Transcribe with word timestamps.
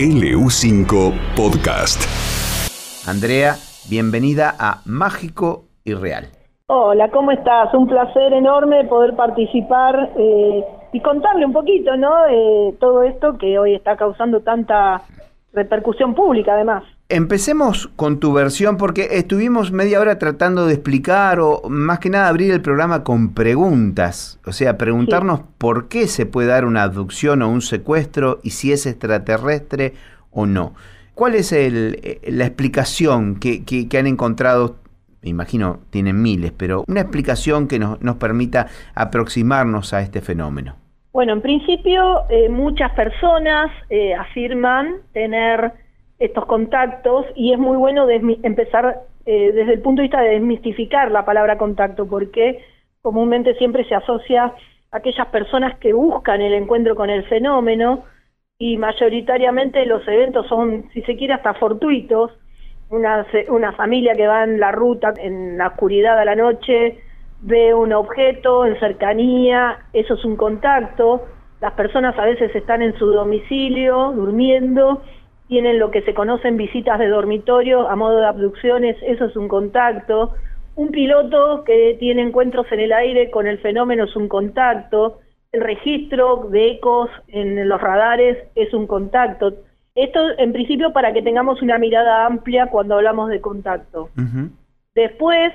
LU5 0.00 1.12
Podcast. 1.36 2.00
Andrea, 3.06 3.56
bienvenida 3.90 4.54
a 4.58 4.80
Mágico 4.86 5.64
y 5.84 5.92
Real. 5.92 6.24
Hola, 6.68 7.10
¿cómo 7.10 7.32
estás? 7.32 7.74
Un 7.74 7.86
placer 7.86 8.32
enorme 8.32 8.86
poder 8.86 9.14
participar 9.14 10.10
eh, 10.16 10.64
y 10.94 11.00
contarle 11.02 11.44
un 11.44 11.52
poquito, 11.52 11.98
¿no? 11.98 12.14
Eh, 12.30 12.76
todo 12.80 13.02
esto 13.02 13.36
que 13.36 13.58
hoy 13.58 13.74
está 13.74 13.98
causando 13.98 14.40
tanta 14.40 15.02
repercusión 15.52 16.14
pública, 16.14 16.54
además. 16.54 16.82
Empecemos 17.12 17.88
con 17.96 18.20
tu 18.20 18.32
versión 18.32 18.76
porque 18.76 19.08
estuvimos 19.10 19.72
media 19.72 19.98
hora 19.98 20.16
tratando 20.20 20.66
de 20.66 20.74
explicar 20.74 21.40
o 21.40 21.68
más 21.68 21.98
que 21.98 22.08
nada 22.08 22.28
abrir 22.28 22.52
el 22.52 22.60
programa 22.60 23.02
con 23.02 23.34
preguntas, 23.34 24.38
o 24.46 24.52
sea, 24.52 24.78
preguntarnos 24.78 25.40
por 25.58 25.88
qué 25.88 26.06
se 26.06 26.24
puede 26.24 26.46
dar 26.46 26.64
una 26.64 26.84
abducción 26.84 27.42
o 27.42 27.48
un 27.48 27.62
secuestro 27.62 28.38
y 28.44 28.50
si 28.50 28.70
es 28.70 28.86
extraterrestre 28.86 29.94
o 30.30 30.46
no. 30.46 30.74
¿Cuál 31.16 31.34
es 31.34 31.50
el, 31.50 31.98
eh, 32.04 32.20
la 32.30 32.46
explicación 32.46 33.40
que, 33.40 33.64
que, 33.64 33.98
han 33.98 34.06
encontrado? 34.06 34.76
Me 35.20 35.30
imagino 35.30 35.80
tienen 35.90 36.22
miles, 36.22 36.52
pero 36.56 36.84
una 36.86 37.00
explicación 37.00 37.66
que 37.66 37.80
nos, 37.80 38.00
nos 38.00 38.18
permita 38.18 38.68
aproximarnos 38.94 39.92
a 39.94 40.00
este 40.00 40.20
fenómeno. 40.20 40.76
Bueno, 41.12 41.32
en 41.32 41.42
principio 41.42 42.22
eh, 42.28 42.48
muchas 42.48 42.92
personas 42.92 43.72
eh, 43.88 44.14
afirman 44.14 44.98
tener 45.12 45.89
estos 46.20 46.44
contactos 46.44 47.26
y 47.34 47.52
es 47.52 47.58
muy 47.58 47.76
bueno 47.76 48.06
empezar 48.08 49.00
eh, 49.26 49.52
desde 49.52 49.72
el 49.72 49.80
punto 49.80 50.02
de 50.02 50.08
vista 50.08 50.20
de 50.20 50.30
desmistificar 50.30 51.10
la 51.10 51.24
palabra 51.24 51.58
contacto, 51.58 52.06
porque 52.06 52.62
comúnmente 53.02 53.54
siempre 53.54 53.84
se 53.84 53.94
asocia 53.94 54.44
a 54.44 54.54
aquellas 54.92 55.26
personas 55.28 55.78
que 55.78 55.94
buscan 55.94 56.42
el 56.42 56.52
encuentro 56.52 56.94
con 56.94 57.08
el 57.08 57.24
fenómeno 57.24 58.04
y 58.58 58.76
mayoritariamente 58.76 59.86
los 59.86 60.06
eventos 60.06 60.46
son, 60.46 60.90
si 60.92 61.00
se 61.02 61.16
quiere, 61.16 61.32
hasta 61.32 61.54
fortuitos. 61.54 62.30
Una, 62.90 63.24
una 63.48 63.72
familia 63.72 64.14
que 64.14 64.26
va 64.26 64.44
en 64.44 64.60
la 64.60 64.72
ruta 64.72 65.14
en 65.16 65.56
la 65.56 65.68
oscuridad 65.68 66.18
a 66.18 66.24
la 66.24 66.34
noche, 66.34 66.98
ve 67.40 67.72
un 67.72 67.92
objeto 67.92 68.66
en 68.66 68.78
cercanía, 68.78 69.78
eso 69.92 70.14
es 70.14 70.24
un 70.24 70.36
contacto. 70.36 71.24
Las 71.60 71.72
personas 71.74 72.18
a 72.18 72.24
veces 72.24 72.54
están 72.54 72.82
en 72.82 72.98
su 72.98 73.06
domicilio, 73.06 74.12
durmiendo, 74.12 75.02
tienen 75.50 75.80
lo 75.80 75.90
que 75.90 76.02
se 76.02 76.14
conocen 76.14 76.56
visitas 76.56 76.96
de 77.00 77.08
dormitorio 77.08 77.88
a 77.88 77.96
modo 77.96 78.20
de 78.20 78.26
abducciones, 78.26 78.96
eso 79.02 79.24
es 79.24 79.34
un 79.34 79.48
contacto. 79.48 80.32
Un 80.76 80.92
piloto 80.92 81.64
que 81.64 81.96
tiene 81.98 82.22
encuentros 82.22 82.70
en 82.70 82.78
el 82.78 82.92
aire 82.92 83.32
con 83.32 83.48
el 83.48 83.58
fenómeno 83.58 84.04
es 84.04 84.14
un 84.14 84.28
contacto. 84.28 85.18
El 85.50 85.62
registro 85.62 86.48
de 86.50 86.68
ecos 86.68 87.10
en 87.26 87.68
los 87.68 87.80
radares 87.80 88.38
es 88.54 88.72
un 88.72 88.86
contacto. 88.86 89.54
Esto 89.96 90.20
en 90.38 90.52
principio 90.52 90.92
para 90.92 91.12
que 91.12 91.20
tengamos 91.20 91.60
una 91.62 91.78
mirada 91.78 92.26
amplia 92.26 92.66
cuando 92.66 92.94
hablamos 92.94 93.28
de 93.28 93.40
contacto. 93.40 94.08
Después 94.94 95.52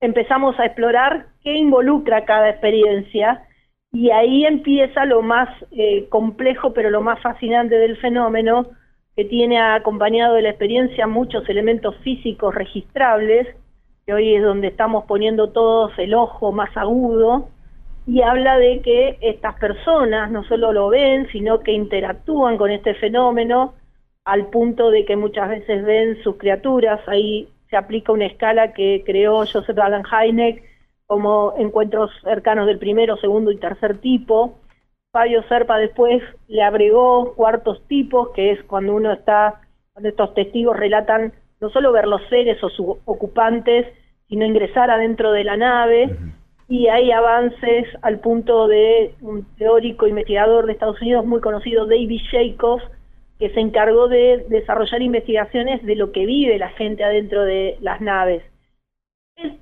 empezamos 0.00 0.58
a 0.58 0.64
explorar 0.64 1.26
qué 1.44 1.52
involucra 1.56 2.24
cada 2.24 2.48
experiencia 2.48 3.42
y 3.92 4.10
ahí 4.12 4.46
empieza 4.46 5.04
lo 5.04 5.20
más 5.20 5.50
eh, 5.72 6.08
complejo 6.08 6.72
pero 6.72 6.88
lo 6.88 7.02
más 7.02 7.20
fascinante 7.20 7.74
del 7.76 7.98
fenómeno, 7.98 8.70
que 9.16 9.24
tiene 9.24 9.58
acompañado 9.58 10.34
de 10.34 10.42
la 10.42 10.50
experiencia 10.50 11.06
muchos 11.06 11.48
elementos 11.48 11.96
físicos 12.04 12.54
registrables, 12.54 13.48
que 14.04 14.12
hoy 14.12 14.34
es 14.34 14.42
donde 14.42 14.68
estamos 14.68 15.04
poniendo 15.06 15.50
todos 15.50 15.92
el 15.98 16.14
ojo 16.14 16.52
más 16.52 16.76
agudo, 16.76 17.48
y 18.06 18.20
habla 18.20 18.58
de 18.58 18.82
que 18.82 19.18
estas 19.22 19.58
personas 19.58 20.30
no 20.30 20.44
solo 20.44 20.72
lo 20.72 20.88
ven, 20.90 21.26
sino 21.32 21.60
que 21.60 21.72
interactúan 21.72 22.58
con 22.58 22.70
este 22.70 22.94
fenómeno 22.94 23.74
al 24.24 24.46
punto 24.48 24.90
de 24.90 25.04
que 25.04 25.16
muchas 25.16 25.48
veces 25.48 25.84
ven 25.84 26.22
sus 26.22 26.36
criaturas, 26.36 27.00
ahí 27.08 27.48
se 27.70 27.76
aplica 27.76 28.12
una 28.12 28.26
escala 28.26 28.74
que 28.74 29.02
creó 29.04 29.38
Joseph 29.38 29.78
Allen 29.78 30.04
Hynek 30.04 30.62
como 31.06 31.54
encuentros 31.56 32.10
cercanos 32.22 32.66
del 32.66 32.78
primero, 32.78 33.16
segundo 33.16 33.50
y 33.50 33.56
tercer 33.56 33.98
tipo, 33.98 34.58
Fabio 35.16 35.42
Serpa 35.48 35.78
después 35.78 36.22
le 36.46 36.62
agregó 36.62 37.32
cuartos 37.36 37.82
tipos, 37.88 38.32
que 38.34 38.50
es 38.50 38.62
cuando 38.64 38.94
uno 38.94 39.12
está, 39.12 39.62
cuando 39.94 40.10
estos 40.10 40.34
testigos 40.34 40.76
relatan 40.76 41.32
no 41.58 41.70
solo 41.70 41.90
ver 41.90 42.06
los 42.06 42.20
seres 42.28 42.62
o 42.62 42.68
sus 42.68 42.98
ocupantes, 43.06 43.86
sino 44.28 44.44
ingresar 44.44 44.90
adentro 44.90 45.32
de 45.32 45.44
la 45.44 45.56
nave. 45.56 46.14
Y 46.68 46.88
hay 46.88 47.12
avances 47.12 47.86
al 48.02 48.20
punto 48.20 48.68
de 48.68 49.14
un 49.22 49.46
teórico 49.56 50.06
investigador 50.06 50.66
de 50.66 50.72
Estados 50.72 51.00
Unidos 51.00 51.24
muy 51.24 51.40
conocido, 51.40 51.86
David 51.86 52.20
Jacobs, 52.30 52.84
que 53.38 53.48
se 53.48 53.60
encargó 53.60 54.08
de 54.08 54.44
desarrollar 54.50 55.00
investigaciones 55.00 55.82
de 55.82 55.96
lo 55.96 56.12
que 56.12 56.26
vive 56.26 56.58
la 56.58 56.68
gente 56.72 57.04
adentro 57.04 57.42
de 57.42 57.78
las 57.80 58.02
naves. 58.02 58.42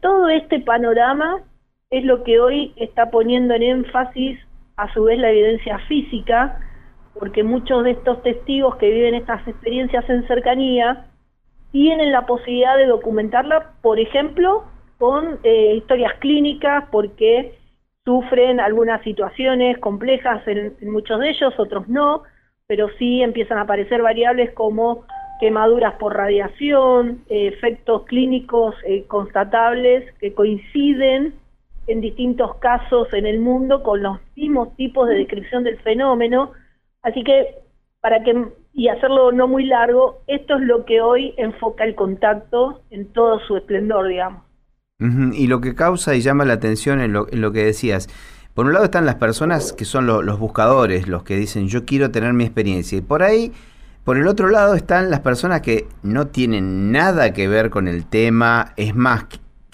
Todo 0.01 0.31
este 0.31 0.59
panorama 0.59 1.45
es 1.91 2.05
lo 2.05 2.25
que 2.25 2.41
hoy 2.41 2.73
está 2.75 3.13
poniendo 3.13 3.55
en 3.55 3.63
énfasis 3.63 4.41
a 4.77 4.93
su 4.93 5.05
vez 5.05 5.19
la 5.19 5.31
evidencia 5.31 5.79
física, 5.81 6.61
porque 7.19 7.43
muchos 7.43 7.85
de 7.85 7.93
estos 7.93 8.23
testigos 8.23 8.77
que 8.77 8.91
viven 8.91 9.15
estas 9.15 9.47
experiencias 9.47 10.09
en 10.11 10.27
cercanía 10.27 11.07
tienen 11.71 12.13
la 12.13 12.27
posibilidad 12.27 12.77
de 12.77 12.87
documentarla, 12.87 13.73
por 13.83 13.99
ejemplo, 13.99 14.65
con 14.99 15.39
eh, 15.43 15.75
historias 15.77 16.15
clínicas, 16.21 16.85
porque 16.91 17.59
sufren 18.05 18.61
algunas 18.61 19.03
situaciones 19.03 19.79
complejas 19.79 20.47
en, 20.47 20.75
muchos 20.93 21.21
de 21.21 21.31
ellos, 21.31 21.55
otros 21.59 21.89
no, 21.89 22.23
pero 22.67 22.89
sí 22.99 23.23
empiezan 23.23 23.59
a 23.59 23.63
aparecer 23.63 24.03
variables 24.03 24.53
como 24.53 25.05
quemaduras 25.41 25.95
por 25.95 26.15
radiación, 26.17 27.25
eh, 27.29 27.49
efectos 27.49 28.05
clínicos 28.05 28.75
eh, 28.87 29.05
constatables 29.07 30.13
que 30.21 30.33
coinciden 30.33 31.35
en 31.87 32.01
distintos 32.01 32.57
casos 32.57 33.13
en 33.13 33.27
el 33.27 33.41
mundo 33.41 33.83
con 33.83 34.03
los 34.03 34.19
mismos 34.37 34.75
tipos 34.77 35.09
de 35.09 35.17
descripción 35.17 35.65
del 35.65 35.79
fenómeno. 35.81 36.53
Así 37.03 37.23
que, 37.25 37.57
para 38.01 38.23
que, 38.23 38.49
y 38.73 38.89
hacerlo 38.89 39.33
no 39.33 39.49
muy 39.49 39.67
largo, 39.67 40.23
esto 40.27 40.57
es 40.57 40.63
lo 40.63 40.85
que 40.85 41.01
hoy 41.01 41.35
enfoca 41.37 41.85
el 41.85 41.95
contacto 41.95 42.83
en 42.91 43.13
todo 43.13 43.41
su 43.47 43.57
esplendor, 43.57 44.09
digamos. 44.09 44.43
Y 44.99 45.49
lo 45.49 45.61
que 45.61 45.75
causa 45.75 46.15
y 46.15 46.21
llama 46.21 46.45
la 46.45 46.55
atención 46.55 47.01
en 47.01 47.13
lo, 47.13 47.27
en 47.31 47.41
lo 47.41 47.53
que 47.53 47.65
decías, 47.65 48.09
por 48.55 48.67
un 48.67 48.73
lado 48.73 48.85
están 48.85 49.05
las 49.05 49.17
personas 49.17 49.73
que 49.73 49.85
son 49.85 50.07
los 50.07 50.39
buscadores, 50.39 51.09
los 51.09 51.25
que 51.25 51.37
dicen 51.37 51.69
yo 51.69 51.85
quiero 51.85 52.11
tener 52.11 52.33
mi 52.33 52.45
experiencia, 52.45 52.97
y 52.97 53.01
por 53.01 53.23
ahí, 53.23 53.53
por 54.05 54.17
el 54.17 54.29
otro 54.29 54.49
lado 54.49 54.75
están 54.77 55.11
las 55.11 55.21
personas 55.21 55.61
que 55.61 55.89
no 56.03 56.29
tienen 56.29 56.93
nada 56.93 57.33
que 57.33 57.49
ver 57.49 57.69
con 57.69 57.89
el 57.89 58.07
tema, 58.07 58.73
es 58.77 58.95
más, 58.95 59.27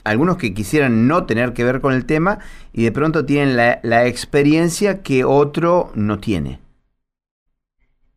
algunos 0.04 0.36
que 0.36 0.54
quisieran 0.54 1.06
no 1.08 1.26
tener 1.26 1.52
que 1.52 1.64
ver 1.64 1.80
con 1.80 1.92
el 1.92 2.06
tema 2.06 2.38
y 2.72 2.84
de 2.84 2.92
pronto 2.92 3.24
tienen 3.24 3.56
la, 3.56 4.06
experiencia 4.06 5.02
que 5.02 5.24
otro 5.24 5.90
no 5.94 6.18
tiene. 6.18 6.58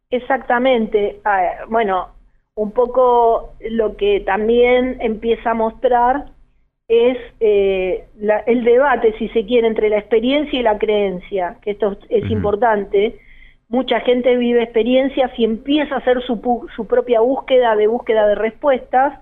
Exactamente. 0.10 1.20
Ah, 1.26 1.66
bueno, 1.70 2.10
un 2.56 2.72
poco 2.72 3.54
lo 3.70 3.98
que 3.98 4.22
también 4.22 4.98
empieza 5.02 5.52
a 5.52 5.56
mostrar 5.56 6.26
es 6.88 7.18
eh, 7.40 8.06
el 8.46 8.64
debate, 8.64 9.16
si 9.18 9.30
se 9.30 9.46
quiere, 9.46 9.68
entre 9.68 9.90
la 9.90 9.98
experiencia 9.98 10.60
y 10.60 10.64
la 10.64 10.78
creencia, 10.78 11.58
que 11.62 11.72
esto 11.72 11.98
es 12.10 12.30
importante. 12.30 13.20
Mucha 13.70 14.02
gente 14.02 14.36
vive 14.36 14.62
experiencias 14.62 15.32
y 15.38 15.46
empieza 15.46 15.96
a 15.96 15.98
hacer 16.00 16.22
su, 16.22 16.68
su 16.76 16.86
propia 16.86 17.22
búsqueda 17.22 17.76
de 17.76 17.88
búsqueda 17.88 18.28
de 18.28 18.36
respuestas 18.36 19.20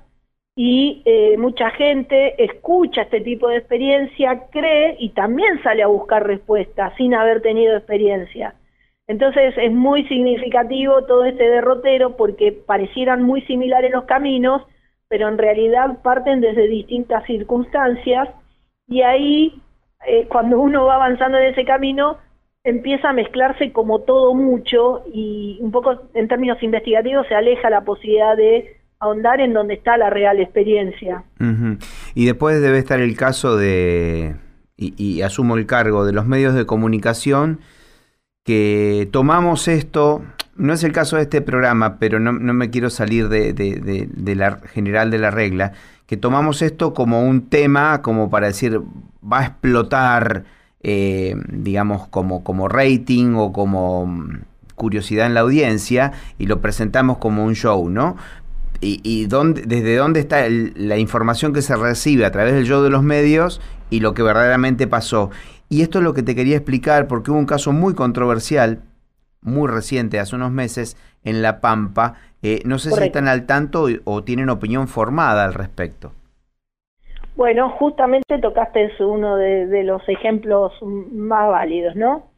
y 0.56 1.02
eh, 1.06 1.38
mucha 1.38 1.70
gente 1.72 2.44
escucha 2.44 3.04
este 3.04 3.22
tipo 3.22 3.48
de 3.48 3.58
experiencia, 3.58 4.48
cree 4.52 4.96
y 5.00 5.10
también 5.10 5.62
sale 5.64 5.84
a 5.84 5.88
buscar 5.88 6.26
respuestas 6.28 6.94
sin 6.98 7.14
haber 7.14 7.42
tenido 7.42 7.78
experiencia. 7.78 8.56
Entonces 9.08 9.54
es 9.58 9.72
muy 9.72 10.08
significativo 10.08 11.04
todo 11.06 11.26
este 11.26 11.50
derrotero 11.50 12.16
porque 12.16 12.52
parecieran 12.52 13.24
muy 13.24 13.42
similares 13.44 13.92
los 13.92 14.06
caminos, 14.06 14.64
pero 15.08 15.28
en 15.28 15.38
realidad 15.38 16.02
parten 16.02 16.42
desde 16.42 16.68
distintas 16.68 17.26
circunstancias 17.26 18.30
y 18.88 19.02
ahí 19.02 19.62
eh, 20.06 20.28
cuando 20.28 20.60
uno 20.60 20.86
va 20.86 20.96
avanzando 20.96 21.38
en 21.38 21.46
ese 21.46 21.66
camino 21.66 22.18
empieza 22.64 23.10
a 23.10 23.14
mezclarse 23.14 23.72
como 23.72 24.00
todo 24.00 24.34
mucho 24.34 25.04
y 25.12 25.58
un 25.62 25.72
poco 25.72 26.00
en 26.14 26.28
términos 26.28 26.62
investigativos 26.62 27.28
se 27.28 27.36
aleja 27.36 27.70
la 27.70 27.82
posibilidad 27.82 28.38
de 28.38 28.81
ahondar 29.02 29.42
en 29.42 29.52
donde 29.52 29.74
está 29.74 29.98
la 29.98 30.10
real 30.10 30.40
experiencia. 30.40 31.24
Y 32.16 32.26
después 32.26 32.62
debe 32.62 32.78
estar 32.78 33.02
el 33.02 33.18
caso 33.18 33.58
de, 33.58 34.36
y, 34.78 35.22
asumo 35.24 35.58
el 35.58 35.66
cargo, 35.66 36.06
de 36.06 36.14
los 36.14 36.26
medios 36.28 36.54
de 36.54 36.66
comunicación 36.66 37.60
que 38.44 39.10
tomamos 39.12 39.68
esto, 39.68 40.24
no 40.56 40.74
es 40.74 40.84
el 40.84 40.92
caso 40.92 41.16
de 41.16 41.24
este 41.24 41.42
programa, 41.42 41.98
pero 41.98 42.20
no, 42.20 42.32
me 42.32 42.70
quiero 42.70 42.90
salir 42.90 43.28
de, 43.28 44.36
la 44.36 44.60
general 44.68 45.10
de 45.10 45.18
la 45.18 45.32
regla, 45.32 45.74
que 46.06 46.16
tomamos 46.16 46.62
esto 46.62 46.94
como 46.94 47.24
un 47.24 47.50
tema, 47.50 48.02
como 48.04 48.30
para 48.30 48.48
decir, 48.48 48.82
va 49.22 49.40
a 49.40 49.46
explotar, 49.46 50.44
eh, 50.82 51.36
digamos, 51.48 52.08
como, 52.08 52.44
como 52.44 52.68
rating 52.68 53.34
o 53.36 53.52
como 53.52 54.28
curiosidad 54.76 55.28
en 55.28 55.36
la 55.36 55.42
audiencia 55.42 56.12
y 56.40 56.48
lo 56.48 56.60
presentamos 56.60 57.20
como 57.20 57.46
un 57.46 57.54
show, 57.54 57.88
¿no? 57.90 58.18
Y, 58.84 59.28
dónde, 59.28 59.62
desde 59.62 59.96
dónde 59.96 60.20
está 60.20 60.48
la 60.50 60.98
información 60.98 61.54
que 61.54 61.62
se 61.62 61.76
recibe 61.76 62.26
a 62.26 62.32
través 62.32 62.56
del 62.56 62.66
show 62.66 62.82
de 62.82 62.90
los 62.90 63.04
medios 63.04 63.62
y 63.92 64.00
lo 64.00 64.16
que 64.16 64.24
verdaderamente 64.24 64.88
pasó. 64.88 65.30
Y 65.70 65.84
esto 65.84 66.00
es 66.00 66.04
lo 66.04 66.16
que 66.16 66.24
te 66.24 66.34
quería 66.34 66.58
explicar 66.58 67.08
porque 67.08 67.30
hubo 67.30 67.38
un 67.38 67.46
caso 67.46 67.74
muy 67.74 67.94
controversial, 67.94 68.82
muy 69.42 69.70
reciente, 69.70 70.20
hace 70.20 70.36
unos 70.36 70.52
meses, 70.52 70.98
en 71.24 71.44
La 71.44 71.62
Pampa. 71.62 72.16
Eh, 72.42 72.62
no 72.66 72.80
sé 72.80 72.90
si 72.90 73.04
están 73.04 73.28
al 73.28 73.46
tanto 73.46 73.86
o 74.04 74.24
tienen 74.24 74.50
opinión 74.50 74.88
formada 74.88 75.46
al 75.46 75.54
respecto. 75.54 76.12
Bueno, 77.36 77.70
justamente 77.70 78.40
tocaste 78.40 78.92
uno 79.00 79.36
de, 79.38 79.84
los 79.84 80.08
ejemplos 80.10 80.74
más 80.82 81.50
válidos, 81.50 81.96
¿no? 81.96 82.32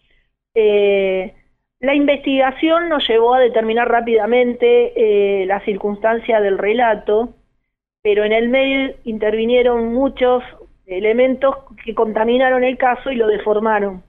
Eh, 0.55 1.33
la 1.83 1.93
investigación 1.93 2.87
nos 2.87 3.05
llevó 3.09 3.33
a 3.33 3.41
determinar 3.41 3.89
rápidamente 3.89 4.93
eh, 4.95 5.45
la 5.45 5.59
circunstancia 5.65 6.39
del 6.39 6.57
relato, 6.57 7.33
pero 8.01 8.23
en 8.23 8.31
el 8.31 8.47
medio 8.47 8.95
intervinieron 9.03 9.93
muchos 9.93 10.41
elementos 10.85 11.57
que 11.83 11.93
contaminaron 11.93 12.63
el 12.63 12.77
caso 12.77 13.11
y 13.11 13.17
lo 13.17 13.27
deformaron. 13.27 14.01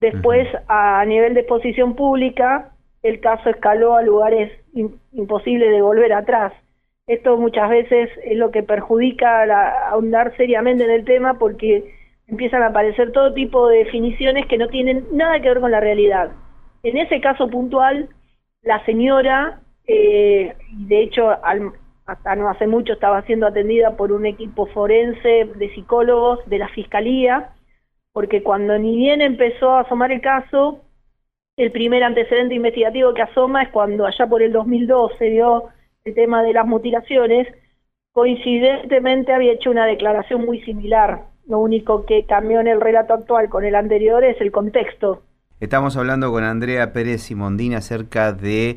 Después, 0.00 0.48
a 0.66 1.04
nivel 1.04 1.34
de 1.34 1.42
exposición 1.42 1.94
pública, 1.94 2.72
el 3.04 3.20
caso 3.20 3.50
escaló 3.50 3.94
a 3.94 4.02
lugares 4.02 4.50
imposibles 5.12 5.70
de 5.70 5.82
volver 5.82 6.12
atrás. 6.12 6.54
Esto 7.06 7.36
muchas 7.36 7.70
veces 7.70 8.10
es 8.24 8.36
lo 8.36 8.50
que 8.50 8.64
perjudica 8.64 9.44
a 9.44 9.90
ahondar 9.90 10.36
seriamente 10.36 10.82
en 10.82 10.90
el 10.90 11.04
tema 11.04 11.38
porque 11.38 11.84
empiezan 12.26 12.64
a 12.64 12.70
aparecer 12.70 13.12
todo 13.12 13.32
tipo 13.32 13.68
de 13.68 13.84
definiciones 13.84 14.46
que 14.46 14.58
no 14.58 14.66
tienen 14.66 15.06
nada 15.12 15.38
que 15.38 15.50
ver 15.50 15.60
con 15.60 15.70
la 15.70 15.78
realidad. 15.78 16.32
En 16.86 16.96
ese 16.96 17.20
caso 17.20 17.50
puntual, 17.50 18.10
la 18.62 18.84
señora, 18.84 19.60
eh, 19.88 20.54
de 20.70 21.02
hecho 21.02 21.30
hasta 22.06 22.36
no 22.36 22.48
hace 22.48 22.68
mucho 22.68 22.92
estaba 22.92 23.22
siendo 23.22 23.48
atendida 23.48 23.96
por 23.96 24.12
un 24.12 24.24
equipo 24.24 24.66
forense 24.66 25.50
de 25.56 25.74
psicólogos 25.74 26.48
de 26.48 26.58
la 26.58 26.68
Fiscalía, 26.68 27.50
porque 28.12 28.44
cuando 28.44 28.78
ni 28.78 28.94
bien 28.94 29.20
empezó 29.20 29.72
a 29.72 29.80
asomar 29.80 30.12
el 30.12 30.20
caso, 30.20 30.84
el 31.56 31.72
primer 31.72 32.04
antecedente 32.04 32.54
investigativo 32.54 33.14
que 33.14 33.22
asoma 33.22 33.64
es 33.64 33.70
cuando 33.70 34.06
allá 34.06 34.28
por 34.28 34.40
el 34.40 34.52
2002 34.52 35.10
se 35.18 35.30
dio 35.30 35.64
el 36.04 36.14
tema 36.14 36.44
de 36.44 36.52
las 36.52 36.68
mutilaciones, 36.68 37.48
coincidentemente 38.12 39.32
había 39.32 39.54
hecho 39.54 39.72
una 39.72 39.86
declaración 39.86 40.46
muy 40.46 40.60
similar. 40.60 41.24
Lo 41.48 41.58
único 41.58 42.06
que 42.06 42.26
cambió 42.26 42.60
en 42.60 42.68
el 42.68 42.80
relato 42.80 43.12
actual 43.12 43.48
con 43.48 43.64
el 43.64 43.74
anterior 43.74 44.22
es 44.22 44.40
el 44.40 44.52
contexto. 44.52 45.24
Estamos 45.58 45.96
hablando 45.96 46.30
con 46.32 46.44
Andrea 46.44 46.92
Pérez 46.92 47.22
Simondín 47.22 47.72
acerca 47.72 48.34
de 48.34 48.76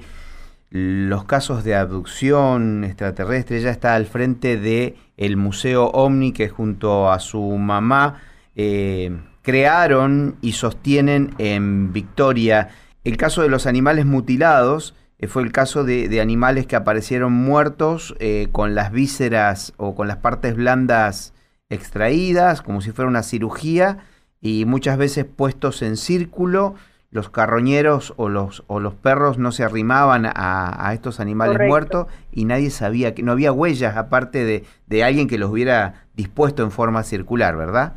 los 0.69 1.25
casos 1.25 1.65
de 1.65 1.75
abducción 1.75 2.85
extraterrestre. 2.85 3.57
Ella 3.57 3.71
está 3.71 3.95
al 3.95 4.05
frente 4.05 4.55
de 4.55 4.95
el 5.17 5.35
Museo 5.35 5.87
Omni, 5.87 6.31
que 6.31 6.47
junto 6.47 7.11
a 7.11 7.19
su 7.19 7.41
mamá 7.41 8.21
eh, 8.55 9.11
crearon 9.41 10.37
y 10.39 10.53
sostienen 10.53 11.35
en 11.37 11.91
Victoria. 11.91 12.69
El 13.03 13.17
caso 13.17 13.41
de 13.41 13.49
los 13.49 13.67
animales 13.67 14.05
mutilados 14.05 14.95
eh, 15.17 15.27
fue 15.27 15.43
el 15.43 15.51
caso 15.51 15.83
de, 15.83 16.21
animales 16.21 16.65
que 16.65 16.77
aparecieron 16.77 17.33
muertos 17.33 18.15
eh, 18.19 18.47
con 18.53 18.73
las 18.73 18.93
vísceras 18.93 19.73
o 19.75 19.95
con 19.95 20.07
las 20.07 20.17
partes 20.17 20.55
blandas 20.55 21.33
extraídas, 21.67 22.61
como 22.61 22.79
si 22.79 22.91
fuera 22.91 23.09
una 23.09 23.23
cirugía, 23.23 23.97
y 24.41 24.65
muchas 24.65 24.97
veces 24.97 25.25
puestos 25.25 25.81
en 25.81 25.97
círculo. 25.97 26.75
Los 27.11 27.31
carroñeros 27.31 28.13
o 28.17 28.29
los, 28.29 28.63
o 28.67 28.79
los 28.79 28.93
perros 28.93 29.39
no 29.39 29.51
se 29.51 29.63
arrimaban 29.63 30.27
a, 30.27 30.91
estos 30.93 31.19
animales 31.19 31.57
muertos 31.67 32.05
y 32.31 32.45
nadie 32.45 32.69
sabía 32.69 33.15
que 33.15 33.23
no 33.23 33.31
había 33.31 33.51
huellas 33.51 33.97
aparte 33.97 34.45
de, 34.45 34.63
de 34.85 35.03
alguien 35.03 35.27
que 35.27 35.39
los 35.39 35.49
hubiera 35.49 36.05
dispuesto 36.13 36.61
en 36.61 36.69
forma 36.69 37.01
circular, 37.01 37.57
¿verdad? 37.57 37.93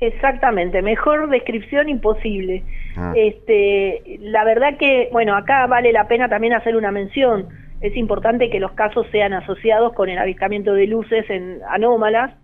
Exactamente, 0.00 0.80
mejor 0.80 1.28
descripción 1.28 1.88
imposible. 1.90 2.64
Ah. 2.96 3.12
Este, 3.14 4.18
la 4.20 4.44
verdad 4.44 4.78
que, 4.78 5.10
bueno, 5.12 5.36
acá 5.36 5.66
vale 5.66 5.92
la 5.92 6.08
pena 6.08 6.28
también 6.28 6.54
hacer 6.54 6.74
una 6.74 6.90
mención. 6.90 7.48
Es 7.82 7.94
importante 7.96 8.48
que 8.48 8.60
los 8.60 8.72
casos 8.72 9.06
sean 9.12 9.34
asociados 9.34 9.92
con 9.92 10.08
el 10.08 10.18
avistamiento 10.18 10.72
de 10.72 10.86
luces 10.86 11.28
en 11.28 11.60
anómalas, 11.68 12.34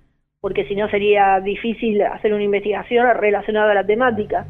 porque 0.47 0.65
si 0.67 0.77
no 0.77 0.89
sería 0.89 1.41
difícil 1.41 2.01
hacer 2.03 2.33
una 2.33 2.45
investigación 2.45 3.05
relacionada 3.17 3.73
a 3.73 3.75
la 3.75 3.85
temática. 3.85 4.47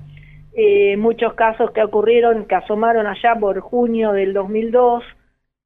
Eh, 0.55 0.95
muchos 0.99 1.33
casos 1.33 1.71
que 1.71 1.83
ocurrieron, 1.83 2.45
que 2.45 2.55
asomaron 2.55 3.07
allá 3.07 3.35
por 3.41 3.61
junio 3.61 4.13
del 4.13 4.35
2002, 4.35 5.03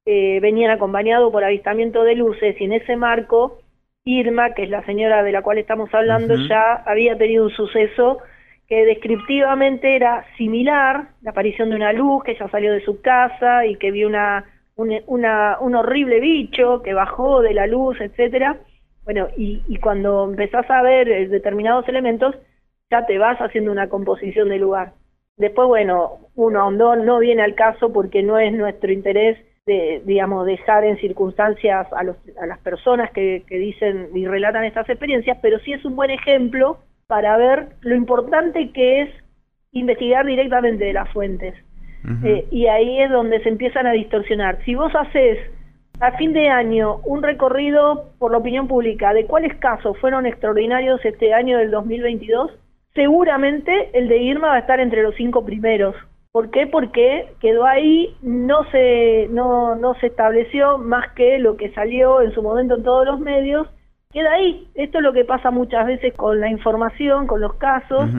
eh, 0.05 0.39
venían 0.41 0.71
acompañados 0.71 1.33
por 1.33 1.43
avistamiento 1.43 2.05
de 2.05 2.15
luces 2.15 2.55
y 2.61 2.63
en 2.63 2.71
ese 2.71 2.95
marco 2.95 3.59
Irma, 4.05 4.53
que 4.53 4.63
es 4.63 4.69
la 4.69 4.85
señora 4.85 5.21
de 5.21 5.33
la 5.33 5.41
cual 5.41 5.57
estamos 5.57 5.93
hablando, 5.93 6.33
ya 6.47 6.75
había 6.85 7.17
tenido 7.17 7.43
un 7.43 7.51
suceso 7.51 8.19
que 8.69 8.85
descriptivamente 8.85 9.97
era 9.97 10.25
similar, 10.37 11.09
la 11.23 11.31
aparición 11.31 11.71
de 11.71 11.75
una 11.75 11.91
luz 11.91 12.23
que 12.23 12.37
ya 12.37 12.47
salió 12.47 12.71
de 12.71 12.85
su 12.85 13.01
casa 13.01 13.65
y 13.65 13.75
que 13.75 13.91
vio 13.91 14.07
una, 14.07 14.45
un 14.77 15.75
horrible 15.75 16.21
bicho 16.21 16.81
que 16.81 16.93
bajó 16.93 17.41
de 17.41 17.53
la 17.53 17.67
luz, 17.67 17.99
etcétera. 17.99 18.55
Bueno, 19.03 19.27
y, 19.35 19.61
y 19.67 19.77
cuando 19.77 20.25
empezás 20.25 20.69
a 20.69 20.81
ver 20.81 21.09
eh, 21.09 21.27
determinados 21.27 21.87
elementos, 21.87 22.35
ya 22.91 23.05
te 23.05 23.17
vas 23.17 23.39
haciendo 23.39 23.71
una 23.71 23.89
composición 23.89 24.49
del 24.49 24.61
lugar. 24.61 24.93
Después, 25.37 25.67
bueno, 25.67 26.19
uno 26.35 26.69
no 26.71 27.19
viene 27.19 27.41
al 27.41 27.55
caso 27.55 27.91
porque 27.91 28.21
no 28.21 28.37
es 28.37 28.53
nuestro 28.53 28.91
interés 28.91 29.37
de, 29.65 30.01
digamos, 30.05 30.45
dejar 30.45 30.83
en 30.83 30.97
circunstancias 30.97 31.87
a, 31.93 32.03
los, 32.03 32.17
a 32.39 32.45
las 32.45 32.59
personas 32.59 33.11
que, 33.11 33.43
dicen 33.49 34.09
y 34.13 34.25
relatan 34.27 34.65
estas 34.65 34.89
experiencias, 34.89 35.37
pero 35.41 35.59
sí 35.59 35.73
es 35.73 35.83
un 35.85 35.95
buen 35.95 36.11
ejemplo 36.11 36.79
para 37.07 37.37
ver 37.37 37.69
lo 37.81 37.95
importante 37.95 38.71
que 38.71 39.01
es 39.01 39.09
investigar 39.71 40.25
directamente 40.25 40.85
de 40.85 40.93
las 40.93 41.09
fuentes. 41.09 41.55
Eh, 42.23 42.47
y 42.49 42.65
ahí 42.65 42.99
es 42.99 43.11
donde 43.11 43.41
se 43.43 43.49
empiezan 43.49 43.85
a 43.85 43.91
distorsionar. 43.91 44.57
Si 44.65 44.73
vos 44.73 44.91
haces 44.95 45.37
a 46.01 46.17
fin 46.17 46.33
de 46.33 46.49
año 46.49 46.97
un 47.05 47.21
recorrido 47.21 48.09
por 48.17 48.31
la 48.31 48.39
opinión 48.39 48.67
pública 48.67 49.13
de 49.13 49.27
cuáles 49.27 49.55
casos 49.57 49.97
fueron 49.99 50.25
extraordinarios 50.25 50.99
este 51.05 51.31
año 51.33 51.59
del 51.59 51.69
2022, 51.69 52.51
seguramente 52.95 53.91
el 53.93 54.07
de 54.07 54.17
Irma 54.17 54.49
va 54.49 54.55
a 54.55 54.59
estar 54.59 54.79
entre 54.79 55.03
los 55.03 55.15
cinco 55.15 55.45
primeros. 55.45 55.95
¿Por 56.31 56.49
qué? 56.49 56.65
Porque 56.65 57.33
quedó 57.39 57.65
ahí, 57.65 58.15
no 58.23 58.63
se, 58.71 59.27
no, 59.29 59.75
no 59.75 59.93
se 59.95 60.07
estableció 60.07 60.79
más 60.79 61.11
que 61.13 61.37
lo 61.37 61.55
que 61.55 61.71
salió 61.73 62.21
en 62.21 62.31
su 62.31 62.41
momento 62.41 62.77
en 62.77 62.83
todos 62.83 63.05
los 63.05 63.19
medios, 63.19 63.67
queda 64.11 64.31
ahí. 64.31 64.67
Esto 64.73 64.97
es 64.97 65.03
lo 65.03 65.13
que 65.13 65.25
pasa 65.25 65.51
muchas 65.51 65.85
veces 65.85 66.15
con 66.15 66.39
la 66.39 66.49
información, 66.49 67.27
con 67.27 67.41
los 67.41 67.53
casos, 67.55 68.09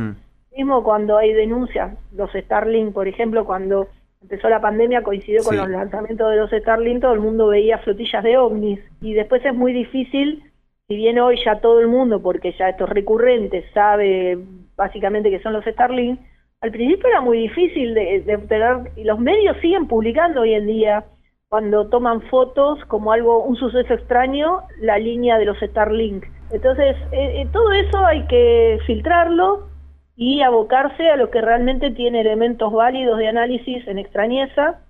mismo 0.57 0.85
cuando 0.85 1.17
hay 1.17 1.33
denuncias, 1.33 1.99
los 2.15 2.31
Starlink, 2.31 2.93
por 2.93 3.09
ejemplo, 3.09 3.45
cuando 3.45 3.89
empezó 4.23 4.49
la 4.49 4.61
pandemia 4.61 5.03
coincidió 5.03 5.43
con 5.43 5.57
los 5.57 5.69
lanzamientos 5.69 6.31
de 6.31 6.37
los 6.37 6.51
Starlink, 6.51 7.01
todo 7.01 7.13
el 7.13 7.21
mundo 7.21 7.49
veía 7.49 7.79
flotillas 7.79 8.23
de 8.23 8.39
ovnis 8.39 8.81
y 9.01 9.15
después 9.15 9.45
es 9.45 9.55
muy 9.55 9.73
difícil, 9.73 10.43
si 10.89 10.97
bien 10.97 11.19
hoy 11.19 11.39
ya 11.45 11.61
todo 11.61 11.81
el 11.81 11.89
mundo, 11.89 12.23
porque 12.23 12.55
ya 12.59 12.69
esto 12.69 12.85
es 12.85 12.91
recurrente, 12.91 13.65
sabe 13.75 14.39
básicamente 14.77 15.31
que 15.31 15.41
son 15.41 15.53
los 15.53 15.65
Starlink, 15.65 16.21
al 16.61 16.71
principio 16.71 17.09
era 17.09 17.21
muy 17.21 17.39
difícil 17.39 17.93
de, 17.95 18.37
obtener, 18.37 18.93
y 18.97 19.03
los 19.03 19.19
medios 19.19 19.57
siguen 19.61 19.89
publicando 19.89 20.43
hoy 20.43 20.55
en 20.55 20.67
día, 20.67 21.05
cuando 21.49 21.89
toman 21.89 22.23
fotos 22.23 22.79
como 22.87 23.13
algo, 23.13 23.45
un 23.45 23.57
suceso 23.57 23.93
extraño, 23.93 24.61
la 24.81 24.97
línea 24.99 25.39
de 25.39 25.45
los 25.45 25.59
Starlink. 25.59 26.25
Entonces, 26.53 26.97
eh, 27.11 27.43
eh, 27.43 27.49
todo 27.53 27.73
eso 27.73 27.99
hay 28.07 28.27
que 28.27 28.79
filtrarlo 28.87 29.72
y 30.17 30.43
abocarse 30.43 31.11
a 31.11 31.17
lo 31.17 31.31
que 31.31 31.41
realmente 31.41 31.91
tiene 31.91 32.21
elementos 32.21 32.73
válidos 32.73 33.19
de 33.19 33.29
análisis 33.29 33.87
en 33.87 33.99
extrañeza, 33.99 34.81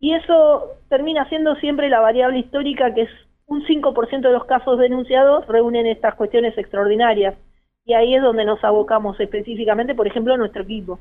y 0.00 0.14
eso 0.14 0.76
termina 0.88 1.28
siendo 1.28 1.56
siempre 1.56 1.88
la 1.88 2.00
variable 2.00 2.38
histórica, 2.38 2.94
que 2.94 3.02
es 3.02 3.10
un 3.46 3.64
5% 3.64 4.20
de 4.20 4.32
los 4.32 4.44
casos 4.44 4.78
denunciados 4.78 5.46
reúnen 5.46 5.86
estas 5.86 6.14
cuestiones 6.14 6.56
extraordinarias 6.56 7.34
y 7.88 7.94
ahí 7.94 8.14
es 8.14 8.22
donde 8.22 8.44
nos 8.44 8.62
abocamos 8.62 9.18
específicamente, 9.18 9.94
por 9.94 10.06
ejemplo, 10.06 10.34
a 10.34 10.36
nuestro 10.36 10.62
equipo. 10.62 11.00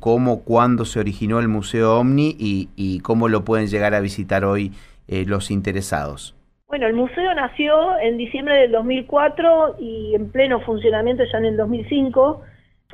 ¿Cómo, 0.00 0.42
cuándo 0.42 0.84
se 0.84 0.98
originó 0.98 1.38
el 1.38 1.46
Museo 1.46 2.00
Omni 2.00 2.34
y, 2.36 3.00
cómo 3.00 3.28
lo 3.28 3.44
pueden 3.44 3.68
llegar 3.68 3.94
a 3.94 4.00
visitar 4.00 4.44
hoy 4.44 4.72
eh, 5.06 5.24
los 5.26 5.52
interesados? 5.52 6.34
Bueno, 6.66 6.88
el 6.88 6.94
museo 6.94 7.32
nació 7.34 7.96
en 7.98 8.16
diciembre 8.16 8.56
del 8.56 8.72
2004 8.72 9.76
y 9.78 10.16
en 10.16 10.32
pleno 10.32 10.60
funcionamiento 10.62 11.22
ya 11.30 11.38
en 11.38 11.44
el 11.44 11.56
2005. 11.56 12.42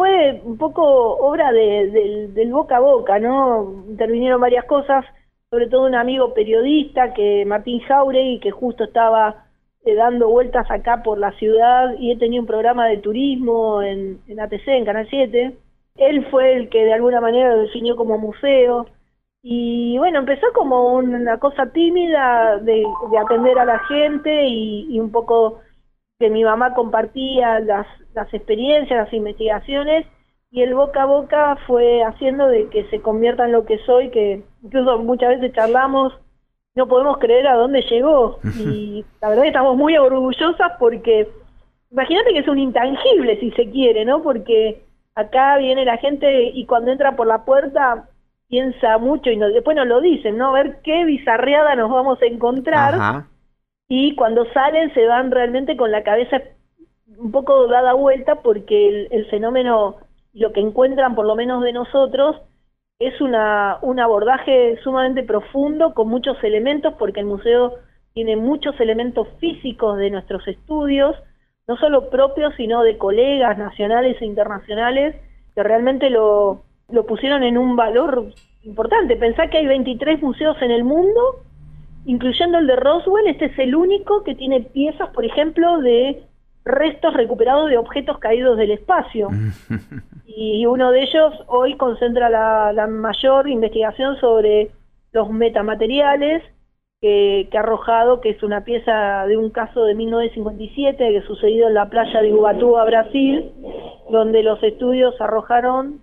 Fue 0.01 0.41
un 0.45 0.57
poco 0.57 0.83
obra 0.83 1.53
del 1.53 2.51
boca 2.51 2.79
a 2.79 2.81
boca, 2.81 3.19
¿no? 3.19 3.85
Intervinieron 3.87 4.41
varias 4.41 4.65
cosas, 4.65 5.05
sobre 5.51 5.67
todo 5.67 5.85
un 5.85 5.95
amigo 5.95 6.33
periodista, 6.33 7.13
que 7.13 7.45
Martín 7.45 7.81
Jauregui, 7.81 8.41
que 8.41 8.51
justo 8.51 8.85
estaba 8.85 9.45
eh, 9.85 9.95
dando 9.95 10.31
vueltas 10.31 10.71
acá 10.71 11.03
por 11.03 11.19
la 11.19 11.33
ciudad 11.33 11.97
y 11.99 12.13
he 12.13 12.17
tenido 12.17 12.41
un 12.41 12.47
programa 12.47 12.87
de 12.87 12.97
turismo 12.97 13.83
en, 13.83 14.21
en 14.27 14.41
ATC, 14.41 14.69
en 14.69 14.87
Canal 14.87 15.07
7. 15.11 15.59
Él 15.97 16.27
fue 16.31 16.57
el 16.57 16.71
que 16.71 16.83
de 16.83 16.95
alguna 16.95 17.21
manera 17.21 17.55
lo 17.55 17.61
definió 17.61 17.95
como 17.95 18.17
museo 18.17 18.87
Y 19.43 19.99
bueno, 19.99 20.21
empezó 20.21 20.47
como 20.55 20.95
una 20.95 21.39
cosa 21.39 21.71
tímida 21.73 22.57
de, 22.57 22.87
atender 23.23 23.59
a 23.59 23.67
la 23.67 23.81
gente 23.81 24.47
y, 24.49 24.99
un 24.99 25.13
poco 25.13 25.61
que 26.21 26.29
mi 26.29 26.45
mamá 26.45 26.75
compartía 26.75 27.61
las, 27.61 27.87
las 28.15 28.33
experiencias, 28.35 29.05
las 29.05 29.13
investigaciones 29.13 30.07
y 30.51 30.61
el 30.61 30.75
boca 30.75 31.03
a 31.03 31.07
boca 31.07 31.57
fue 31.67 32.05
haciendo 32.05 32.47
de 32.47 32.69
que 32.69 32.85
se 32.91 33.01
convierta 33.01 33.47
en 33.47 33.53
lo 33.53 33.65
que 33.65 33.79
soy, 33.87 34.11
que 34.11 34.43
incluso 34.63 34.99
muchas 34.99 35.31
veces 35.31 35.55
charlamos, 35.55 36.13
no 36.75 36.87
podemos 36.89 37.17
creer 37.17 37.47
a 37.47 37.55
dónde 37.55 37.81
llegó 37.83 38.39
y 38.59 39.03
la 39.23 39.31
verdad 39.31 39.47
estamos 39.47 39.79
muy 39.79 39.97
orgullosas 39.97 40.73
porque 40.79 41.27
imagínate 41.91 42.35
que 42.35 42.41
es 42.41 42.49
un 42.49 42.59
intangible 42.59 43.41
si 43.41 43.51
se 43.53 43.71
quiere, 43.71 44.05
¿no? 44.05 44.23
Porque 44.23 44.83
acá 45.15 45.57
viene 45.57 45.87
la 45.87 45.97
gente 45.97 46.51
y 46.53 46.67
cuando 46.67 46.91
entra 46.91 47.17
por 47.17 47.29
la 47.29 47.47
puerta 47.47 48.11
piensa 48.47 48.99
mucho 48.99 49.31
y 49.31 49.39
después 49.39 49.75
nos 49.75 49.87
lo 49.87 50.03
dicen, 50.03 50.37
¿no? 50.37 50.49
A 50.49 50.53
ver 50.53 50.81
qué 50.85 51.07
bizarreada 51.07 51.77
nos 51.77 51.91
vamos 51.91 52.21
a 52.21 52.27
encontrar. 52.27 53.25
Y 53.93 54.15
cuando 54.15 54.45
salen 54.53 54.95
se 54.95 55.05
van 55.05 55.33
realmente 55.33 55.77
con 55.77 55.91
la 55.91 56.05
cabeza 56.05 56.41
un 57.19 57.33
poco 57.33 57.67
dada 57.67 57.93
vuelta 57.93 58.37
porque 58.37 59.09
el, 59.11 59.27
fenómeno, 59.27 59.97
lo 60.33 60.53
que 60.53 60.61
encuentran 60.61 61.17
por 61.17 61.27
lo 61.27 61.35
menos 61.35 61.61
de 61.65 61.73
nosotros, 61.73 62.37
es 63.01 63.21
una, 63.21 63.79
un 63.83 63.99
abordaje 63.99 64.79
sumamente 64.85 65.25
profundo 65.25 65.93
con 65.93 66.09
muchos 66.09 66.37
elementos 66.45 66.95
porque 67.01 67.19
el 67.19 67.27
museo 67.27 67.79
tiene 68.13 68.37
muchos 68.37 68.79
elementos 68.79 69.27
físicos 69.41 69.99
de 69.99 70.11
nuestros 70.11 70.47
estudios, 70.47 71.17
no 71.67 71.77
solo 71.77 72.11
propios, 72.11 72.55
sino 72.57 72.85
de 72.85 72.97
colegas 72.97 73.59
nacionales 73.59 74.23
e 74.23 74.25
internacionales 74.25 75.17
que 75.57 75.65
realmente 75.65 76.11
lo, 76.11 76.63
lo 76.91 77.07
pusieron 77.07 77.43
en 77.43 77.59
un 77.59 77.75
valor 77.75 78.33
importante. 78.63 79.17
Pensá 79.17 79.49
que 79.49 79.59
hay 79.59 79.67
23 79.67 80.23
museos 80.23 80.57
en 80.63 80.71
el 80.71 80.85
mundo, 80.85 81.43
incluyendo 82.05 82.59
el 82.59 82.67
de 82.67 82.77
Roswell, 82.77 83.27
este 83.27 83.47
es 83.47 83.59
el 83.59 83.75
único 83.75 84.25
que 84.25 84.35
tiene 84.35 84.61
piezas, 84.61 85.11
por 85.11 85.25
ejemplo, 85.25 85.81
de 85.81 86.23
restos 86.65 87.15
recuperados 87.15 87.71
de 87.71 87.79
objetos 87.79 88.19
caídos 88.19 88.57
del 88.57 88.71
espacio. 88.73 89.29
y 90.27 90.67
uno 90.67 90.91
de 90.93 91.03
ellos 91.03 91.35
hoy 91.47 91.77
concentra 91.77 92.29
la, 92.29 92.73
la 92.73 92.87
mayor 92.87 93.49
investigación 93.49 94.19
sobre 94.21 94.71
los 95.13 95.31
metamateriales 95.31 96.43
que, 97.01 97.49
ha 97.55 97.61
arrojado, 97.61 98.21
que 98.21 98.31
es 98.31 98.43
una 98.43 98.65
pieza 98.65 99.25
de 99.27 99.37
un 99.37 99.51
caso 99.51 99.85
de 99.85 99.95
1957 99.95 100.97
que 100.97 101.23
sucedido 101.23 101.69
en 101.69 101.75
la 101.75 101.89
playa 101.89 102.21
de 102.21 102.33
Ubatuba, 102.33 102.85
Brasil, 102.85 103.53
donde 104.11 104.43
los 104.43 104.63
estudios 104.63 105.19
arrojaron 105.21 106.01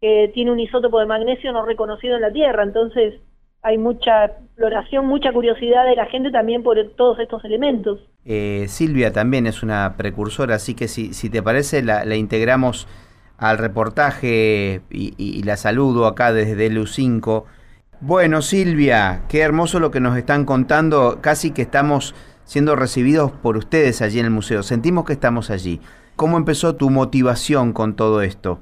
que 0.00 0.30
tiene 0.32 0.52
un 0.52 0.60
isótopo 0.60 1.00
de 1.00 1.06
magnesio 1.06 1.52
no 1.52 1.64
reconocido 1.64 2.16
en 2.16 2.22
la 2.22 2.32
Tierra. 2.32 2.62
Entonces 2.62 3.20
hay 3.62 3.78
mucha 3.78 4.26
exploración, 4.26 5.06
mucha 5.06 5.32
curiosidad 5.32 5.84
de 5.84 5.96
la 5.96 6.06
gente 6.06 6.30
también 6.30 6.62
por 6.62 6.76
todos 6.96 7.18
estos 7.18 7.44
elementos. 7.44 8.00
Eh, 8.24 8.66
Silvia 8.68 9.12
también 9.12 9.46
es 9.46 9.62
una 9.62 9.94
precursora, 9.96 10.56
así 10.56 10.74
que 10.74 10.88
si, 10.88 11.14
si 11.14 11.30
te 11.30 11.42
parece 11.42 11.82
la, 11.82 12.04
integramos 12.14 12.86
al 13.36 13.58
reportaje 13.58 14.80
y, 14.90 15.14
y, 15.16 15.42
la 15.44 15.56
saludo 15.56 16.06
acá 16.06 16.32
desde 16.32 16.70
LU5 16.70 17.44
bueno, 18.00 18.42
Silvia, 18.42 19.22
qué 19.28 19.40
hermoso 19.40 19.80
lo 19.80 19.90
que 19.90 19.98
nos 19.98 20.16
están 20.16 20.44
contando. 20.44 21.18
Casi 21.20 21.52
que 21.52 21.62
estamos 21.62 22.14
siendo 22.44 22.76
recibidos 22.76 23.32
por 23.32 23.56
ustedes 23.56 24.02
allí 24.02 24.20
en 24.20 24.26
el 24.26 24.30
museo. 24.30 24.62
Sentimos 24.62 25.04
que 25.04 25.14
estamos 25.14 25.50
allí. 25.50 25.80
¿Cómo 26.14 26.36
empezó 26.36 26.76
tu 26.76 26.90
motivación 26.90 27.72
con 27.72 27.96
todo 27.96 28.22
esto? 28.22 28.60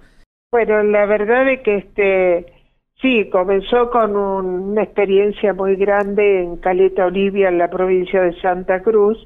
Bueno, 0.53 0.83
la 0.85 1.05
verdad 1.05 1.51
es 1.51 1.61
que 1.61 1.77
este 1.77 2.56
sí, 3.01 3.29
comenzó 3.31 3.91
con 3.91 4.17
una 4.17 4.83
experiencia 4.83 5.53
muy 5.55 5.77
grande 5.77 6.43
en 6.43 6.57
Caleta 6.57 7.07
Olivia, 7.07 7.49
en 7.49 7.59
la 7.59 7.69
provincia 7.69 8.23
de 8.23 8.41
Santa 8.41 8.83
Cruz, 8.83 9.19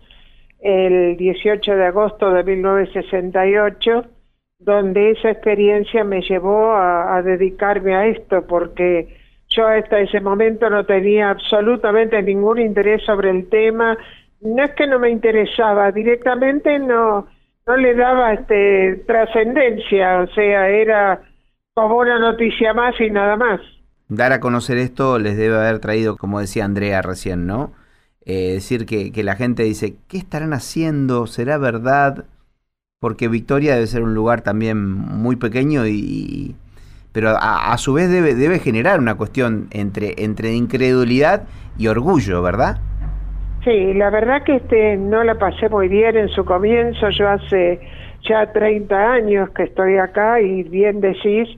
el 0.61 1.17
18 1.17 1.77
de 1.77 1.87
agosto 1.87 2.31
de 2.31 2.45
1968, 2.45 4.05
donde 4.59 5.11
esa 5.11 5.31
experiencia 5.31 6.05
me 6.05 6.21
llevó 6.21 6.73
a 6.75 7.23
dedicarme 7.23 7.95
a 7.95 8.07
esto, 8.07 8.47
porque 8.47 9.09
yo 9.51 9.67
hasta 9.67 9.99
ese 9.99 10.21
momento 10.21 10.71
no 10.71 10.87
tenía 10.87 11.31
absolutamente 11.31 12.23
ningún 12.23 12.61
interés 12.61 13.03
sobre 13.03 13.31
el 13.31 13.49
tema. 13.49 13.99
No 14.41 14.63
es 14.63 14.71
que 14.73 14.87
no 14.87 14.99
me 14.99 15.11
interesaba, 15.11 15.91
directamente 15.91 16.79
no, 16.79 17.27
no 17.67 17.77
le 17.77 17.95
daba 17.95 18.33
este, 18.33 19.03
trascendencia, 19.07 20.21
o 20.21 20.27
sea, 20.29 20.69
era 20.69 21.21
como 21.75 21.99
una 21.99 22.19
noticia 22.19 22.75
más 22.75 22.95
y 23.01 23.11
nada 23.11 23.37
más. 23.37 23.61
Dar 24.09 24.33
a 24.33 24.41
conocer 24.41 24.79
esto 24.79 25.19
les 25.19 25.37
debe 25.37 25.57
haber 25.57 25.79
traído, 25.79 26.17
como 26.17 26.41
decía 26.41 26.65
Andrea 26.65 27.01
recién, 27.03 27.47
¿no? 27.47 27.73
Eh, 28.25 28.53
decir 28.55 28.87
que, 28.87 29.13
que 29.13 29.23
la 29.23 29.37
gente 29.37 29.63
dice, 29.63 29.95
¿qué 30.09 30.19
estarán 30.19 30.53
haciendo? 30.53 31.27
¿Será 31.27 31.59
verdad? 31.59 32.25
Porque 33.01 33.29
Victoria 33.29 33.75
debe 33.75 33.87
ser 33.87 34.03
un 34.03 34.15
lugar 34.15 34.43
también 34.43 34.83
muy 34.85 35.37
pequeño 35.37 35.87
y, 35.87 36.55
pero 37.13 37.31
a, 37.41 37.77
su 37.79 37.95
vez 37.95 38.11
debe, 38.11 38.35
debe 38.35 38.59
generar 38.59 38.99
una 38.99 39.15
cuestión 39.17 39.69
entre, 39.71 40.15
entre 40.19 40.55
incredulidad 40.55 41.45
y 41.79 41.87
orgullo, 41.87 42.43
¿verdad? 42.43 42.79
Sí, 43.65 43.95
la 43.95 44.11
verdad 44.11 44.43
que 44.45 44.57
este 44.57 44.97
no 44.97 45.23
la 45.23 45.37
pasé 45.37 45.69
muy 45.69 45.89
bien 45.89 46.17
en 46.17 46.29
su 46.29 46.45
comienzo, 46.45 47.11
yo 47.11 47.29
hace 47.29 47.81
ya 48.23 48.53
30 48.53 49.13
años 49.13 49.51
que 49.51 49.65
estoy 49.65 49.97
acá 49.99 50.41
y 50.41 50.63
bien 50.65 51.01
decís, 51.01 51.49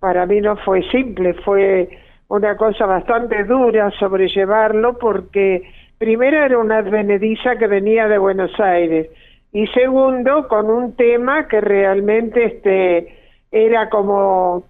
para 0.00 0.26
mí 0.26 0.40
no 0.40 0.56
fue 0.56 0.82
simple, 0.90 1.34
fue 1.44 1.88
una 2.28 2.56
cosa 2.56 2.86
bastante 2.86 3.44
dura 3.44 3.90
sobrellevarlo 3.98 4.98
porque 4.98 5.62
primero 5.98 6.44
era 6.44 6.58
una 6.58 6.78
advenediza 6.78 7.56
que 7.56 7.66
venía 7.66 8.08
de 8.08 8.18
Buenos 8.18 8.58
Aires 8.58 9.08
y 9.52 9.66
segundo 9.68 10.48
con 10.48 10.70
un 10.70 10.96
tema 10.96 11.46
que 11.46 11.60
realmente 11.60 12.44
este 12.44 13.18
era 13.50 13.90
como 13.90 14.64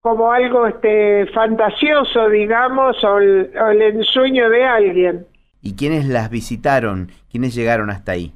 como 0.00 0.32
algo 0.32 0.66
este 0.66 1.26
fantasioso, 1.34 2.28
digamos, 2.30 3.02
o 3.04 3.18
el, 3.18 3.82
ensueño 3.82 4.48
de 4.48 4.64
alguien. 4.64 5.26
¿Y 5.60 5.74
quiénes 5.74 6.06
las 6.06 6.30
visitaron? 6.30 7.10
¿Quiénes 7.30 7.54
llegaron 7.54 7.90
hasta 7.90 8.12
ahí? 8.12 8.32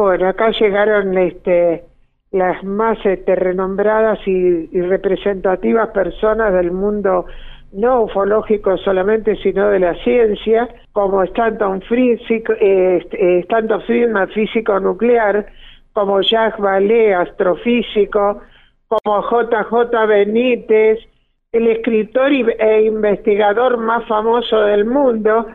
Bueno, 0.00 0.28
acá 0.28 0.50
llegaron 0.58 1.18
este, 1.18 1.84
las 2.30 2.64
más 2.64 2.96
este, 3.04 3.34
renombradas 3.34 4.18
y, 4.26 4.66
representativas 4.80 5.90
personas 5.90 6.54
del 6.54 6.72
mundo 6.72 7.26
no 7.72 8.04
ufológico 8.04 8.78
solamente, 8.78 9.36
sino 9.42 9.68
de 9.68 9.78
la 9.78 9.94
ciencia, 10.02 10.70
como 10.92 11.22
Stanton, 11.24 11.82
Friedman, 11.82 12.56
este, 12.60 13.40
Stanton 13.40 13.82
Friedman, 13.82 14.28
físico 14.30 14.80
nuclear, 14.80 15.46
como 15.92 16.22
Jacques 16.22 16.58
Vallée, 16.64 17.12
astrofísico, 17.12 18.40
como 18.88 19.22
JJ 19.22 20.06
Benítez, 20.08 20.98
el 21.52 21.68
escritor 21.68 22.32
e 22.32 22.84
investigador 22.84 23.76
más 23.76 24.08
famoso 24.08 24.62
del 24.62 24.86
mundo, 24.86 25.46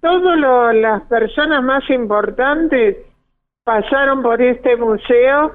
todas 0.00 0.74
las 0.74 1.02
personas 1.02 1.62
más 1.62 1.88
importantes 1.90 2.96
pasaron 3.70 4.20
por 4.20 4.42
este 4.42 4.76
museo 4.76 5.52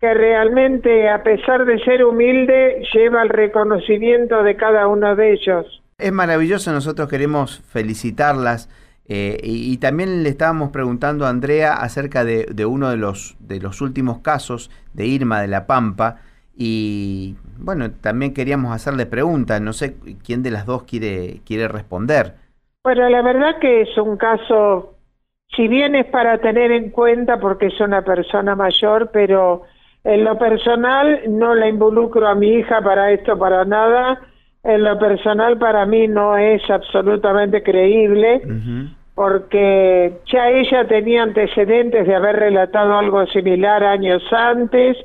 que 0.00 0.14
realmente, 0.14 1.08
a 1.08 1.24
pesar 1.24 1.64
de 1.64 1.80
ser 1.80 2.04
humilde, 2.04 2.80
lleva 2.94 3.22
el 3.22 3.28
reconocimiento 3.28 4.44
de 4.44 4.54
cada 4.54 4.86
uno 4.86 5.16
de 5.16 5.32
ellos. 5.32 5.82
Es 5.98 6.12
maravilloso, 6.12 6.70
nosotros 6.70 7.08
queremos 7.08 7.60
felicitarlas. 7.68 8.70
Eh, 9.08 9.40
y, 9.42 9.76
también 9.78 10.22
le 10.22 10.28
estábamos 10.28 10.70
preguntando 10.70 11.26
a 11.26 11.28
Andrea 11.28 11.72
acerca 11.72 12.24
de, 12.24 12.44
de, 12.44 12.66
uno 12.66 12.88
de 12.88 12.98
los, 12.98 13.36
de 13.40 13.58
los 13.58 13.80
últimos 13.80 14.18
casos 14.18 14.70
de 14.94 15.06
Irma 15.06 15.40
de 15.40 15.48
la 15.48 15.66
Pampa, 15.66 16.20
y 16.56 17.34
bueno, 17.58 17.90
también 17.90 18.32
queríamos 18.32 18.72
hacerle 18.72 19.06
preguntas, 19.06 19.60
no 19.60 19.72
sé 19.72 19.96
quién 20.24 20.42
de 20.44 20.52
las 20.52 20.66
dos 20.66 20.84
quiere, 20.84 21.40
quiere 21.44 21.68
responder. 21.68 22.34
Bueno, 22.84 23.08
la 23.08 23.22
verdad 23.22 23.58
que 23.60 23.82
es 23.82 23.98
un 23.98 24.16
caso, 24.16 24.95
si 25.54 25.68
bien 25.68 25.94
es 25.94 26.06
para 26.06 26.38
tener 26.38 26.72
en 26.72 26.90
cuenta 26.90 27.38
porque 27.38 27.66
es 27.66 27.80
una 27.80 28.02
persona 28.02 28.54
mayor, 28.54 29.10
pero 29.12 29.62
en 30.04 30.24
lo 30.24 30.38
personal 30.38 31.20
no 31.28 31.54
la 31.54 31.68
involucro 31.68 32.28
a 32.28 32.34
mi 32.34 32.48
hija 32.48 32.80
para 32.80 33.12
esto, 33.12 33.38
para 33.38 33.64
nada. 33.64 34.20
En 34.62 34.82
lo 34.82 34.98
personal 34.98 35.58
para 35.58 35.86
mí 35.86 36.08
no 36.08 36.36
es 36.36 36.62
absolutamente 36.70 37.62
creíble. 37.62 38.42
porque 39.14 40.12
ya 40.30 40.50
ella 40.50 40.86
tenía 40.86 41.22
antecedentes 41.22 42.06
de 42.06 42.14
haber 42.14 42.36
relatado 42.36 42.98
algo 42.98 43.26
similar 43.28 43.82
años 43.82 44.22
antes, 44.30 44.98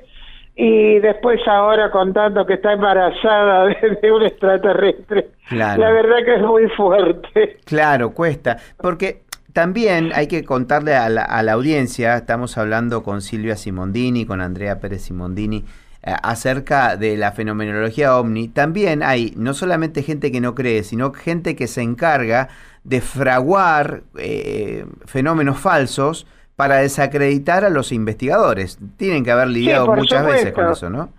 y 0.55 0.99
después 0.99 1.39
ahora 1.47 1.89
contando 1.91 2.45
que 2.45 2.55
está 2.55 2.73
embarazada 2.73 3.67
de, 4.01 4.11
un 4.11 4.23
extraterrestre. 4.23 5.29
La 5.51 5.77
verdad 5.77 6.17
que 6.25 6.35
es 6.35 6.41
muy 6.41 6.67
fuerte. 6.69 7.57
Claro, 7.65 8.13
cuesta. 8.13 8.57
Porque 8.77 9.21
también 9.53 10.11
hay 10.15 10.27
que 10.27 10.43
contarle 10.43 10.95
a 10.95 11.09
la, 11.09 11.51
audiencia, 11.51 12.17
estamos 12.17 12.57
hablando 12.57 13.03
con 13.03 13.21
Silvia 13.21 13.55
Simondini, 13.55 14.25
con 14.25 14.41
Andrea 14.41 14.79
Pérez 14.79 15.03
Simondini, 15.03 15.65
acerca 16.03 16.97
de 16.97 17.15
la 17.15 17.31
fenomenología 17.31 18.17
ovni, 18.17 18.47
también 18.47 19.03
hay 19.03 19.33
no 19.35 19.53
solamente 19.53 20.01
gente 20.01 20.31
que 20.31 20.41
no 20.41 20.55
cree, 20.55 20.83
sino 20.83 21.13
gente 21.13 21.55
que 21.55 21.67
se 21.67 21.81
encarga 21.81 22.49
de 22.83 23.01
fraguar 23.01 24.01
eh, 24.17 24.85
fenómenos 25.05 25.59
falsos 25.59 26.25
para 26.55 26.77
desacreditar 26.77 27.65
a 27.65 27.69
los 27.69 27.91
investigadores. 27.91 28.79
Tienen 28.97 29.23
que 29.23 29.31
haber 29.31 29.49
lidiado 29.49 29.87
muchas 29.93 30.25
veces 30.25 30.53
con 30.53 30.71
eso, 30.71 30.89
¿no? 30.89 31.09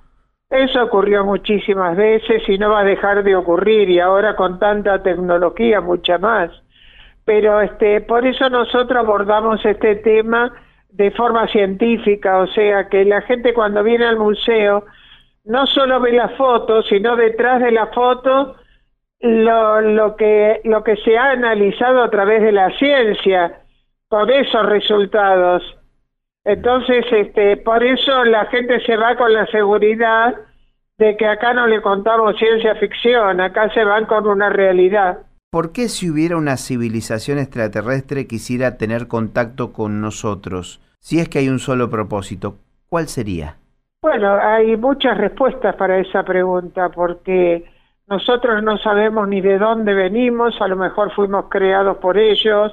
Eso 0.50 0.84
ocurrió 0.84 1.24
muchísimas 1.24 1.96
veces 1.96 2.42
y 2.46 2.58
no 2.58 2.70
va 2.70 2.80
a 2.80 2.84
dejar 2.84 3.24
de 3.24 3.34
ocurrir 3.34 3.88
y 3.88 4.00
ahora 4.00 4.36
con 4.36 4.58
tanta 4.58 5.02
tecnología 5.02 5.80
mucha 5.80 6.18
más. 6.18 6.50
Pero 7.24 7.60
este 7.60 8.00
por 8.00 8.26
eso 8.26 8.48
nosotros 8.50 8.98
abordamos 8.98 9.64
este 9.64 9.96
tema 9.96 10.52
de 10.90 11.10
forma 11.12 11.46
científica, 11.48 12.38
o 12.38 12.46
sea, 12.48 12.88
que 12.88 13.04
la 13.04 13.22
gente 13.22 13.54
cuando 13.54 13.82
viene 13.82 14.04
al 14.04 14.18
museo 14.18 14.84
no 15.44 15.66
solo 15.66 16.00
ve 16.00 16.12
la 16.12 16.28
foto, 16.30 16.82
sino 16.82 17.16
detrás 17.16 17.60
de 17.60 17.72
la 17.72 17.86
foto 17.88 18.56
lo, 19.20 19.80
lo, 19.80 20.16
que, 20.16 20.60
lo 20.64 20.84
que 20.84 20.96
se 20.96 21.16
ha 21.16 21.30
analizado 21.30 22.02
a 22.02 22.10
través 22.10 22.42
de 22.42 22.52
la 22.52 22.70
ciencia 22.76 23.60
con 24.08 24.30
esos 24.30 24.66
resultados. 24.66 25.62
Entonces, 26.44 27.04
este, 27.10 27.56
por 27.56 27.84
eso 27.84 28.24
la 28.24 28.46
gente 28.46 28.80
se 28.84 28.96
va 28.96 29.16
con 29.16 29.32
la 29.32 29.46
seguridad 29.46 30.34
de 30.98 31.16
que 31.16 31.26
acá 31.26 31.54
no 31.54 31.66
le 31.66 31.80
contamos 31.80 32.36
ciencia 32.36 32.74
ficción, 32.76 33.40
acá 33.40 33.72
se 33.72 33.84
van 33.84 34.06
con 34.06 34.26
una 34.26 34.50
realidad. 34.50 35.18
¿Por 35.52 35.70
qué 35.72 35.90
si 35.90 36.08
hubiera 36.08 36.38
una 36.38 36.56
civilización 36.56 37.38
extraterrestre 37.38 38.26
quisiera 38.26 38.78
tener 38.78 39.06
contacto 39.06 39.74
con 39.74 40.00
nosotros? 40.00 40.80
Si 40.98 41.18
es 41.18 41.28
que 41.28 41.40
hay 41.40 41.50
un 41.50 41.58
solo 41.58 41.90
propósito, 41.90 42.56
¿cuál 42.88 43.06
sería? 43.06 43.58
Bueno, 44.00 44.32
hay 44.32 44.78
muchas 44.78 45.18
respuestas 45.18 45.76
para 45.76 45.98
esa 45.98 46.22
pregunta, 46.22 46.88
porque 46.88 47.66
nosotros 48.06 48.62
no 48.62 48.78
sabemos 48.78 49.28
ni 49.28 49.42
de 49.42 49.58
dónde 49.58 49.92
venimos, 49.92 50.58
a 50.58 50.68
lo 50.68 50.76
mejor 50.76 51.12
fuimos 51.12 51.50
creados 51.50 51.98
por 51.98 52.16
ellos. 52.16 52.72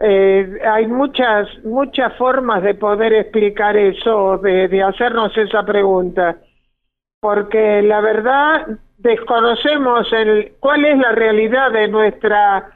Eh, 0.00 0.60
hay 0.66 0.86
muchas, 0.86 1.46
muchas 1.62 2.16
formas 2.16 2.62
de 2.62 2.72
poder 2.72 3.12
explicar 3.12 3.76
eso, 3.76 4.38
de, 4.38 4.68
de 4.68 4.82
hacernos 4.82 5.36
esa 5.36 5.62
pregunta, 5.62 6.38
porque 7.20 7.82
la 7.82 8.00
verdad 8.00 8.78
desconocemos 8.98 10.12
el, 10.12 10.52
cuál 10.60 10.84
es 10.84 10.98
la 10.98 11.12
realidad 11.12 11.72
de 11.72 11.88
nuestra 11.88 12.70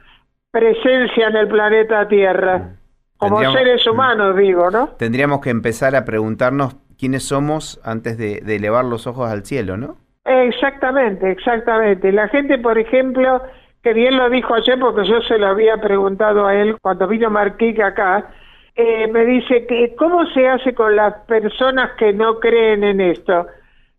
presencia 0.51 1.27
en 1.27 1.35
el 1.35 1.47
planeta 1.47 2.07
Tierra, 2.07 2.75
como 3.17 3.39
seres 3.51 3.85
humanos, 3.87 4.35
digo, 4.35 4.69
¿no? 4.69 4.89
Tendríamos 4.97 5.41
que 5.41 5.49
empezar 5.49 5.95
a 5.95 6.05
preguntarnos 6.05 6.75
quiénes 6.97 7.23
somos 7.23 7.79
antes 7.83 8.17
de, 8.17 8.37
elevar 8.55 8.85
los 8.85 9.07
ojos 9.07 9.29
al 9.29 9.45
cielo, 9.45 9.77
¿no? 9.77 9.97
Exactamente, 10.25 11.31
exactamente. 11.31 12.11
La 12.11 12.27
gente, 12.29 12.57
por 12.57 12.77
ejemplo, 12.77 13.41
que 13.81 13.93
bien 13.93 14.17
lo 14.17 14.29
dijo 14.29 14.53
ayer 14.55 14.79
porque 14.79 15.05
yo 15.05 15.21
se 15.21 15.37
lo 15.37 15.47
había 15.47 15.77
preguntado 15.77 16.45
a 16.45 16.55
él 16.55 16.77
cuando 16.81 17.07
vino 17.07 17.29
Marquique 17.29 17.83
acá, 17.83 18.29
eh, 18.75 19.07
me 19.11 19.25
dice 19.25 19.65
que 19.67 19.95
cómo 19.97 20.25
se 20.27 20.47
hace 20.47 20.73
con 20.73 20.95
las 20.95 21.13
personas 21.25 21.91
que 21.97 22.13
no 22.13 22.39
creen 22.39 22.83
en 22.83 23.01
esto. 23.01 23.47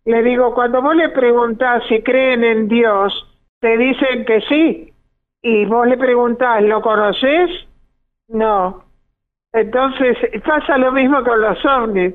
Le 0.05 0.21
digo, 0.21 0.53
cuando 0.53 0.81
vos 0.81 0.95
le 0.95 1.09
preguntás 1.09 1.83
si 1.89 2.01
creen 2.03 2.43
en 2.43 2.67
Dios, 2.67 3.27
te 3.59 3.77
dicen 3.77 4.25
que 4.25 4.41
sí. 4.41 4.93
Y 5.41 5.65
vos 5.65 5.87
le 5.87 5.97
preguntás, 5.97 6.61
¿lo 6.63 6.81
conoces? 6.81 7.49
No. 8.27 8.83
Entonces 9.51 10.17
pasa 10.45 10.77
lo 10.77 10.91
mismo 10.91 11.23
con 11.23 11.41
los 11.41 11.63
ovnis. 11.65 12.13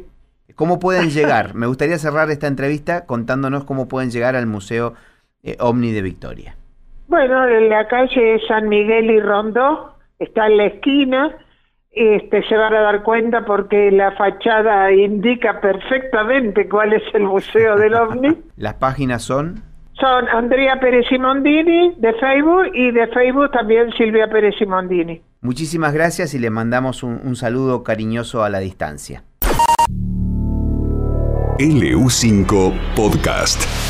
¿Cómo 0.54 0.78
pueden 0.78 1.10
llegar? 1.10 1.54
Me 1.54 1.66
gustaría 1.66 1.98
cerrar 1.98 2.30
esta 2.30 2.46
entrevista 2.46 3.06
contándonos 3.06 3.64
cómo 3.64 3.88
pueden 3.88 4.10
llegar 4.10 4.36
al 4.36 4.46
Museo 4.46 4.94
eh, 5.42 5.56
OVNI 5.58 5.92
de 5.92 6.02
Victoria. 6.02 6.56
Bueno, 7.08 7.48
en 7.48 7.68
la 7.70 7.88
calle 7.88 8.40
San 8.46 8.68
Miguel 8.68 9.10
y 9.10 9.20
Rondó, 9.20 9.94
está 10.18 10.46
en 10.46 10.56
la 10.58 10.66
esquina, 10.66 11.36
este, 11.90 12.42
se 12.48 12.56
van 12.56 12.74
a 12.74 12.80
dar 12.80 13.02
cuenta 13.02 13.44
porque 13.44 13.90
la 13.90 14.12
fachada 14.12 14.92
indica 14.92 15.60
perfectamente 15.60 16.68
cuál 16.68 16.92
es 16.92 17.02
el 17.14 17.24
Museo 17.24 17.76
del 17.76 17.94
OVNI. 17.94 18.36
¿Las 18.56 18.74
páginas 18.74 19.22
son? 19.22 19.62
Son 19.94 20.28
Andrea 20.28 20.80
Pérez 20.80 21.06
Simondini 21.08 21.94
de 21.98 22.14
Facebook 22.14 22.70
y 22.72 22.90
de 22.90 23.06
Facebook 23.08 23.50
también 23.50 23.92
Silvia 23.92 24.28
Pérez 24.30 24.54
Simondini. 24.58 25.20
Muchísimas 25.42 25.92
gracias 25.92 26.32
y 26.34 26.38
le 26.38 26.48
mandamos 26.48 27.02
un 27.02 27.36
saludo 27.36 27.82
cariñoso 27.82 28.42
a 28.44 28.50
la 28.50 28.60
distancia. 28.60 29.24
LU5 31.60 32.72
Podcast. 32.96 33.89